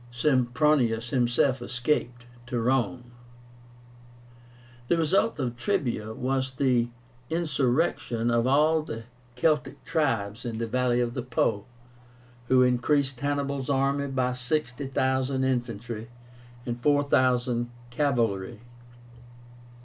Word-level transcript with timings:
Sempronius 0.09 1.11
himself 1.11 1.61
escaped 1.61 2.25
to 2.47 2.59
Rome. 2.59 3.11
The 4.87 4.97
result 4.97 5.37
of 5.37 5.55
TREBIA 5.55 6.15
was 6.15 6.55
the 6.55 6.89
insurrection 7.29 8.31
of 8.31 8.47
all 8.47 8.81
the 8.81 9.03
Celtic 9.35 9.83
tribes 9.85 10.43
in 10.43 10.57
the 10.57 10.65
valley 10.65 11.01
of 11.01 11.13
the 11.13 11.21
Po, 11.21 11.65
who 12.47 12.63
increased 12.63 13.19
Hannibal's 13.19 13.69
army 13.69 14.07
by 14.07 14.33
60,000 14.33 15.43
infantry 15.43 16.07
and 16.65 16.81
4,000 16.81 17.69
cavalry. 17.91 18.59